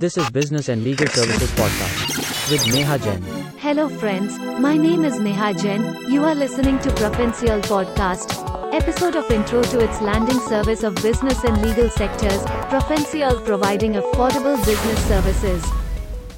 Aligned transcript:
This 0.00 0.16
is 0.16 0.30
Business 0.30 0.70
and 0.70 0.82
Legal 0.82 1.06
Services 1.08 1.50
Podcast 1.50 2.50
with 2.50 2.66
Neha 2.72 2.98
Jain. 2.98 3.22
Hello, 3.58 3.86
friends. 3.86 4.38
My 4.58 4.74
name 4.74 5.04
is 5.04 5.20
Neha 5.20 5.52
Jain. 5.52 5.82
You 6.10 6.24
are 6.24 6.34
listening 6.34 6.78
to 6.78 6.90
Profencial 6.94 7.60
Podcast, 7.60 8.32
episode 8.72 9.14
of 9.14 9.30
Intro 9.30 9.62
to 9.62 9.78
its 9.78 10.00
landing 10.00 10.40
service 10.48 10.84
of 10.84 10.94
business 11.02 11.44
and 11.44 11.60
legal 11.60 11.90
sectors, 11.90 12.42
Profencial 12.70 13.42
providing 13.42 13.92
affordable 13.92 14.56
business 14.64 15.04
services. 15.04 15.62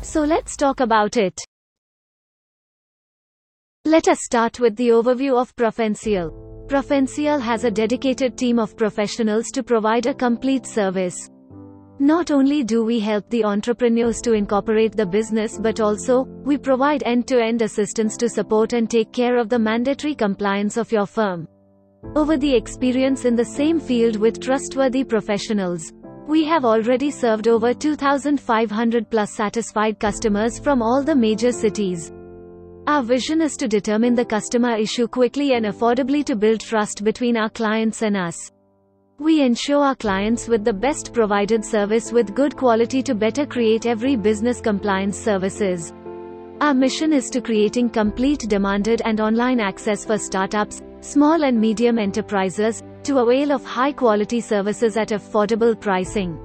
So 0.03 0.25
let's 0.25 0.57
talk 0.57 0.81
about 0.81 1.17
it. 1.17 1.41
Let 3.85 4.09
us 4.09 4.25
start 4.25 4.59
with 4.59 4.75
the 4.75 4.89
overview 4.89 5.41
of 5.41 5.55
Profencial. 5.55 6.67
Profencial 6.67 7.39
has 7.39 7.63
a 7.63 7.71
dedicated 7.71 8.37
team 8.37 8.59
of 8.59 8.77
professionals 8.77 9.53
to 9.53 9.63
provide 9.63 10.07
a 10.07 10.15
complete 10.15 10.67
service. 10.67 11.31
Not 11.98 12.30
only 12.30 12.64
do 12.64 12.84
we 12.84 12.98
help 12.98 13.29
the 13.29 13.45
entrepreneurs 13.45 14.20
to 14.22 14.32
incorporate 14.32 14.96
the 14.96 15.06
business 15.06 15.59
but 15.59 15.80
also, 15.80 16.24
we 16.45 16.56
provide 16.56 17.02
end-to-end 17.05 17.62
assistance 17.62 18.16
to 18.16 18.28
support 18.28 18.73
and 18.73 18.91
take 18.91 19.12
care 19.12 19.37
of 19.37 19.48
the 19.48 19.59
mandatory 19.59 20.14
compliance 20.14 20.77
of 20.77 20.91
your 20.91 21.06
firm. 21.06 21.47
Over 22.16 22.36
the 22.36 22.55
experience 22.55 23.24
in 23.24 23.36
the 23.36 23.45
same 23.45 23.78
field 23.78 24.16
with 24.16 24.41
trustworthy 24.41 25.05
professionals, 25.05 25.92
we 26.27 26.45
have 26.45 26.64
already 26.64 27.10
served 27.10 27.47
over 27.47 27.74
2,500 27.74 29.11
plus 29.11 29.30
satisfied 29.33 29.98
customers 29.98 30.59
from 30.59 30.83
all 30.83 31.02
the 31.02 31.14
major 31.14 31.52
cities. 31.52 32.12
Our 32.86 33.02
vision 33.02 33.41
is 33.41 33.56
to 33.59 33.69
determine 33.69 34.14
the 34.14 34.24
customer 34.24 34.77
issue 34.77 35.06
quickly 35.06 35.52
and 35.55 35.66
affordably 35.66 36.24
to 36.24 36.34
build 36.34 36.61
trust 36.61 37.05
between 37.05 37.36
our 37.36 37.50
clients 37.50 38.02
and 38.02 38.16
us. 38.16 38.50
We 39.19 39.43
ensure 39.43 39.84
our 39.84 39.95
clients 39.95 40.48
with 40.48 40.65
the 40.65 40.73
best 40.73 41.12
provided 41.12 41.65
service 41.65 42.12
with 42.12 42.34
good 42.34 42.57
quality 42.57 43.03
to 43.03 43.15
better 43.15 43.45
create 43.45 43.84
every 43.84 44.16
business 44.16 44.61
compliance 44.61 45.19
services. 45.19 45.93
Our 46.61 46.73
mission 46.73 47.12
is 47.12 47.29
to 47.30 47.43
creating 47.43 47.91
complete 47.91 48.47
demanded 48.48 49.03
and 49.05 49.20
online 49.20 49.61
access 49.61 50.05
for 50.05 50.17
startups, 50.17 50.81
small 51.03 51.45
and 51.45 51.61
medium 51.61 51.98
enterprises, 51.98 52.83
to 53.03 53.19
avail 53.19 53.53
of 53.53 53.64
high 53.64 53.92
quality 53.92 54.41
services 54.41 54.97
at 54.97 55.09
affordable 55.09 55.79
pricing. 55.79 56.39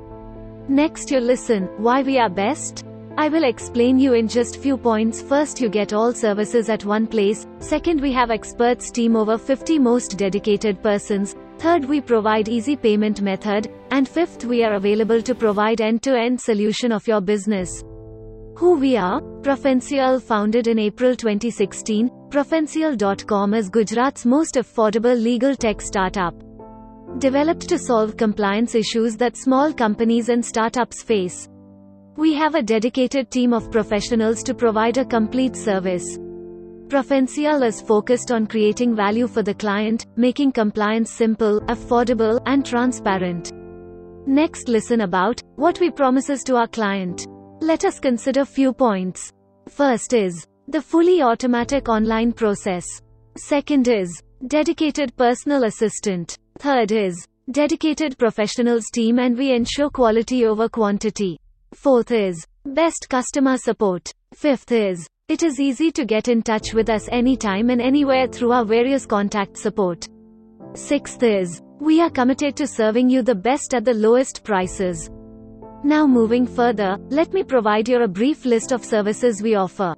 Next 0.68 1.10
you 1.10 1.22
listen, 1.22 1.68
why 1.78 2.04
we 2.04 2.20
are 2.20 2.30
best? 2.30 2.86
I 3.18 3.30
will 3.30 3.46
explain 3.46 3.98
you 3.98 4.14
in 4.14 4.28
just 4.28 4.58
few 4.58 4.78
points. 4.78 5.22
First 5.22 5.62
you 5.62 5.70
get 5.70 5.94
all 5.94 6.14
services 6.14 6.70
at 6.70 6.84
one 6.84 7.08
place. 7.08 7.48
Second 7.60 8.02
we 8.02 8.12
have 8.12 8.30
experts 8.30 8.92
team 8.92 9.16
over 9.16 9.38
50 9.38 9.80
most 9.80 10.18
dedicated 10.18 10.84
persons. 10.84 11.36
Third 11.60 11.86
we 11.86 12.02
provide 12.02 12.48
easy 12.48 12.76
payment 12.76 13.22
method. 13.22 13.72
And 13.92 14.08
fifth 14.08 14.46
we 14.46 14.64
are 14.64 14.74
available 14.76 15.22
to 15.22 15.34
provide 15.34 15.82
end-to-end 15.82 16.40
solution 16.40 16.92
of 16.92 17.08
your 17.08 17.22
business. 17.22 17.84
Who 18.58 18.76
we 18.80 18.98
are? 18.98 19.22
Profencial 19.42 20.20
founded 20.20 20.68
in 20.68 20.80
April 20.80 21.16
2016, 21.16 22.12
Profencial.com 22.30 23.54
is 23.54 23.70
Gujarat's 23.70 24.26
most 24.26 24.56
affordable 24.56 25.20
legal 25.20 25.56
tech 25.56 25.80
startup. 25.80 26.34
Developed 27.20 27.70
to 27.70 27.80
solve 27.80 28.18
compliance 28.18 28.76
issues 28.76 29.16
that 29.18 29.38
small 29.38 29.74
companies 29.74 30.30
and 30.30 30.44
startups 30.44 31.02
face. 31.02 31.48
We 32.18 32.34
have 32.34 32.56
a 32.56 32.64
dedicated 32.64 33.32
team 33.32 33.54
of 33.54 33.72
professionals 33.72 34.44
to 34.44 34.54
provide 34.54 34.98
a 34.98 35.06
complete 35.06 35.56
service. 35.56 36.18
Profencial 36.90 37.64
is 37.64 37.82
focused 37.82 38.32
on 38.32 38.48
creating 38.48 38.96
value 38.96 39.28
for 39.28 39.44
the 39.44 39.54
client, 39.54 40.06
making 40.16 40.54
compliance 40.54 41.12
simple, 41.12 41.60
affordable, 41.68 42.40
and 42.46 42.66
transparent. 42.66 43.52
Next 44.26 44.70
listen 44.70 45.02
about 45.02 45.42
what 45.58 45.82
we 45.82 45.92
promises 45.92 46.46
to 46.46 46.56
our 46.56 46.68
client. 46.68 47.28
Let 47.60 47.84
us 47.84 48.00
consider 48.00 48.46
few 48.46 48.72
points. 48.72 49.34
First 49.68 50.14
is 50.14 50.48
the 50.70 50.82
fully 50.82 51.22
automatic 51.22 51.90
online 51.90 52.32
process. 52.32 52.86
Second 53.36 53.90
is 53.90 54.24
dedicated 54.48 55.14
personal 55.18 55.66
assistant. 55.66 56.38
Third 56.60 56.94
is 56.94 57.28
dedicated 57.52 58.18
professionals 58.18 58.86
team 58.94 59.20
and 59.20 59.38
we 59.38 59.52
ensure 59.52 59.90
quality 59.90 60.46
over 60.46 60.70
quantity. 60.70 61.38
Fourth 61.74 62.12
is 62.12 62.48
best 62.66 63.08
customer 63.10 63.58
support. 63.58 64.10
Fifth 64.34 64.72
is 64.72 65.06
it 65.30 65.44
is 65.44 65.60
easy 65.60 65.92
to 65.92 66.06
get 66.06 66.30
in 66.30 66.42
touch 66.42 66.74
with 66.74 66.90
us 66.90 67.10
anytime 67.12 67.70
and 67.70 67.82
anywhere 67.82 68.28
through 68.28 68.54
our 68.54 68.64
various 68.64 69.06
contact 69.06 69.58
support. 69.58 70.08
Sixth 70.74 71.22
is 71.22 71.62
we 71.82 72.00
are 72.00 72.10
committed 72.10 72.56
to 72.56 72.66
serving 72.66 73.10
you 73.10 73.22
the 73.22 73.36
best 73.36 73.74
at 73.74 73.84
the 73.84 73.94
lowest 73.94 74.42
prices. 74.46 75.10
Now 75.84 76.08
moving 76.08 76.48
further, 76.48 76.98
let 77.10 77.34
me 77.34 77.44
provide 77.44 77.90
you 77.90 78.02
a 78.02 78.08
brief 78.08 78.46
list 78.46 78.72
of 78.72 78.86
services 78.86 79.42
we 79.42 79.56
offer. 79.56 79.94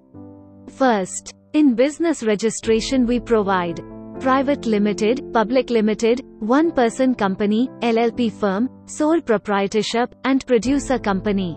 First, 0.67 1.35
in 1.53 1.75
business 1.75 2.23
registration 2.23 3.05
we 3.05 3.19
provide 3.19 3.81
private 4.19 4.65
limited, 4.65 5.31
public 5.31 5.69
limited, 5.69 6.23
one 6.39 6.71
person 6.71 7.13
company, 7.13 7.69
LLP 7.81 8.31
firm, 8.31 8.67
sole 8.87 9.21
proprietorship, 9.21 10.15
and 10.23 10.43
producer 10.47 10.97
company. 10.97 11.55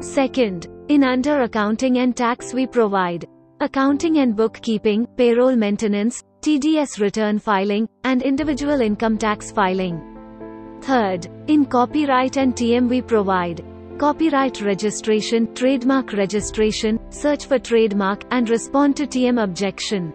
Second, 0.00 0.68
in 0.88 1.02
under 1.02 1.42
accounting 1.42 1.98
and 1.98 2.14
tax 2.14 2.52
we 2.52 2.66
provide 2.66 3.26
accounting 3.60 4.18
and 4.18 4.36
bookkeeping, 4.36 5.06
payroll 5.16 5.56
maintenance, 5.56 6.22
TDS 6.42 7.00
return 7.00 7.38
filing, 7.38 7.88
and 8.04 8.20
individual 8.20 8.82
income 8.82 9.16
tax 9.16 9.50
filing. 9.50 10.78
Third, 10.82 11.28
in 11.46 11.64
copyright 11.64 12.36
and 12.36 12.54
TM 12.54 12.88
we 12.88 13.00
provide 13.00 13.64
copyright 13.98 14.60
registration, 14.60 15.54
trademark 15.54 16.12
registration, 16.12 17.00
search 17.10 17.46
for 17.46 17.58
trademark, 17.58 18.24
and 18.30 18.50
respond 18.50 18.96
to 18.96 19.06
TM 19.06 19.42
objection. 19.42 20.12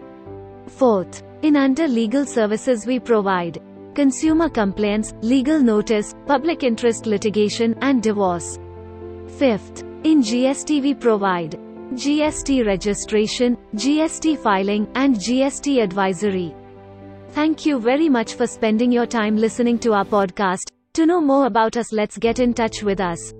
Fourth, 0.68 1.24
in 1.42 1.56
under 1.56 1.88
legal 1.88 2.24
services 2.24 2.86
we 2.86 3.00
provide 3.00 3.60
consumer 3.94 4.48
complaints, 4.48 5.14
legal 5.22 5.60
notice, 5.60 6.14
public 6.26 6.62
interest 6.62 7.06
litigation, 7.06 7.76
and 7.80 8.00
divorce. 8.00 8.56
Fifth, 9.26 9.82
in 10.04 10.22
GST 10.22 10.82
we 10.82 10.94
provide 10.94 11.58
GST 11.94 12.66
registration, 12.66 13.56
GST 13.74 14.38
filing, 14.38 14.86
and 14.94 15.16
GST 15.16 15.82
advisory. 15.82 16.54
Thank 17.30 17.66
you 17.66 17.80
very 17.80 18.08
much 18.08 18.34
for 18.34 18.46
spending 18.46 18.92
your 18.92 19.06
time 19.06 19.36
listening 19.36 19.80
to 19.80 19.92
our 19.92 20.04
podcast. 20.04 20.70
To 20.94 21.04
know 21.06 21.20
more 21.20 21.46
about 21.46 21.76
us, 21.76 21.92
let's 21.92 22.16
get 22.18 22.38
in 22.38 22.54
touch 22.54 22.82
with 22.82 23.00
us. 23.00 23.34